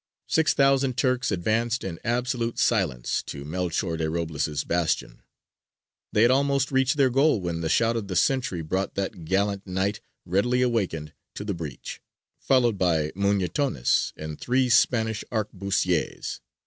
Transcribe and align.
Six 0.25 0.55
thousand 0.55 0.97
Turks 0.97 1.29
advanced 1.31 1.83
in 1.83 1.99
absolute 2.03 2.57
silence 2.57 3.21
to 3.27 3.45
Melchior 3.45 3.97
de 3.97 4.09
Robles' 4.09 4.63
bastion; 4.63 5.21
they 6.11 6.23
had 6.23 6.31
almost 6.31 6.71
reached 6.71 6.97
their 6.97 7.11
goal 7.11 7.39
when 7.39 7.61
the 7.61 7.69
shout 7.69 7.95
of 7.95 8.07
the 8.07 8.15
sentry 8.15 8.63
brought 8.63 8.95
that 8.95 9.25
gallant 9.25 9.67
Knight, 9.67 10.01
readily 10.25 10.63
awakened, 10.63 11.13
to 11.35 11.45
the 11.45 11.53
breach, 11.53 12.01
followed 12.39 12.79
by 12.79 13.11
Muñatones 13.11 14.11
and 14.17 14.41
three 14.41 14.69
Spanish 14.69 15.23
arquebusiers. 15.31 16.39